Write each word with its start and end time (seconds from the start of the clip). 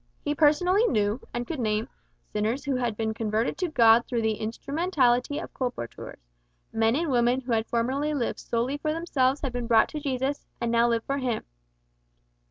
He 0.19 0.33
personally 0.33 0.87
knew, 0.87 1.21
and 1.31 1.45
could 1.45 1.59
name, 1.59 1.87
sinners 2.33 2.65
who 2.65 2.75
had 2.75 2.97
been 2.97 3.13
converted 3.13 3.55
to 3.59 3.69
God 3.69 4.07
through 4.07 4.23
the 4.23 4.33
instrumentality 4.41 5.37
of 5.37 5.53
colporteurs; 5.53 6.17
men 6.73 6.95
and 6.95 7.11
women 7.11 7.41
who 7.41 7.51
had 7.51 7.67
formerly 7.67 8.15
lived 8.15 8.39
solely 8.39 8.79
for 8.79 8.93
themselves 8.93 9.41
had 9.41 9.53
been 9.53 9.67
brought 9.67 9.89
to 9.89 9.99
Jesus, 9.99 10.47
and 10.59 10.71
now 10.71 10.87
lived 10.87 11.05
for 11.05 11.19
Him. 11.19 11.43